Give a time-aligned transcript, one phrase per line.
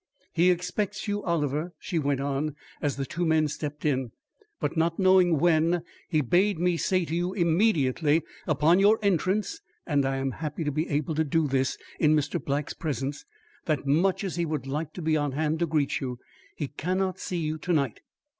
[0.33, 4.11] He expects you, Oliver," she went on, as the two men stepped in.
[4.59, 10.03] "But not knowing when, he bade me say to you immediately upon your entrance (and
[10.03, 12.43] I am happy to be able to do this in Mr.
[12.43, 13.25] Black's presence),
[13.65, 16.17] that much as he would like to be on hand to greet you,
[16.55, 18.01] he cannot see you to night.